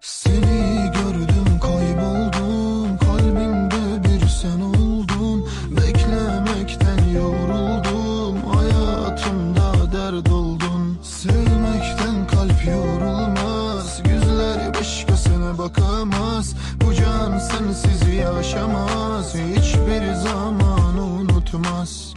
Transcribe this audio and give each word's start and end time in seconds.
Seni 0.00 0.90
gördüm 0.92 1.60
kayboldum 1.62 2.98
Kalbimde 2.98 4.04
bir 4.04 4.26
sen 4.26 4.60
oldun. 4.60 5.48
Beklemekten 5.70 7.08
yoruldum 7.14 8.44
Hayatımda 8.54 9.92
dert 9.92 10.30
oldun. 10.30 10.98
Sevmekten 11.02 12.26
kalp 12.26 12.66
yorulmaz 12.66 14.00
Yüzler 14.08 14.74
başkasına 14.74 15.58
bakamaz. 15.58 16.54
Bu 16.84 16.94
can 16.94 17.38
sensiz 17.38 18.14
yaşamaz 18.14 19.34
Hiçbir 19.34 20.14
zaman 20.14 20.98
unutmaz 20.98 22.15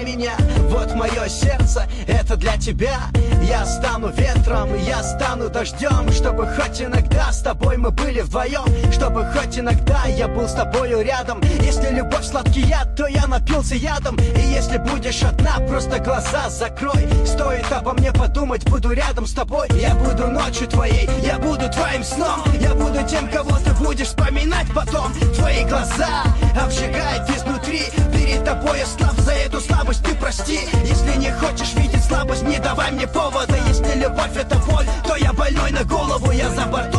меня. 0.00 0.32
Вот 0.68 0.94
мое 0.94 1.28
сердце, 1.28 1.86
это 2.06 2.36
для 2.36 2.56
тебя. 2.56 2.98
Я 3.42 3.64
стану 3.64 4.08
ветром, 4.08 4.74
я 4.86 5.02
стану 5.02 5.48
дождем. 5.48 6.10
Чтобы 6.12 6.46
хоть 6.46 6.80
иногда 6.80 7.32
с 7.32 7.40
тобой 7.42 7.76
мы 7.76 7.90
были 7.90 8.20
вдвоем. 8.20 8.64
Чтобы 8.92 9.24
хоть 9.34 9.58
иногда 9.58 10.04
я 10.06 10.28
был 10.28 10.48
с 10.48 10.52
тобою 10.52 11.02
рядом. 11.02 11.40
Если 11.62 11.88
любовь 11.94 12.24
сладкий 12.24 12.62
яд, 12.62 12.94
то 12.96 13.06
я 13.06 13.26
напился 13.26 13.74
ядом. 13.74 14.16
И 14.16 14.40
если 14.40 14.78
будешь 14.78 15.22
одна, 15.22 15.58
просто 15.68 15.98
глаза 15.98 16.48
закрой. 16.48 17.08
Стоит 17.26 17.70
обо 17.72 17.92
мне 17.92 18.12
подумать, 18.12 18.64
буду 18.68 18.92
рядом 18.92 19.26
с 19.26 19.32
тобой. 19.32 19.68
Я 19.74 19.94
буду 19.94 20.28
ночью 20.28 20.66
твоей, 20.66 21.08
я 21.22 21.38
буду 21.38 21.68
твоим 21.70 22.04
сном. 22.04 22.42
Я 22.60 22.74
буду 22.74 23.02
тем, 23.08 23.28
кого 23.28 23.58
ты 23.58 23.72
будешь 23.72 24.08
вспоминать 24.08 24.66
потом. 24.74 25.12
Твои 25.36 25.64
глаза 25.64 26.24
обжигают 26.60 27.28
изнутри. 27.30 27.82
Перед 28.12 28.44
тобой 28.44 28.78
я 28.78 28.86
слаб, 28.86 29.19
прости 30.50 30.68
Если 30.84 31.16
не 31.18 31.30
хочешь 31.32 31.74
видеть 31.74 32.04
слабость, 32.04 32.42
не 32.42 32.58
давай 32.58 32.90
мне 32.92 33.06
повода. 33.06 33.56
Если 33.68 33.98
любовь 33.98 34.36
это 34.36 34.56
боль, 34.58 34.86
то 35.06 35.16
я 35.16 35.32
больной 35.32 35.70
на 35.70 35.84
голову 35.84 36.30
Я 36.32 36.48
за 36.50 36.66
бортом 36.66 36.89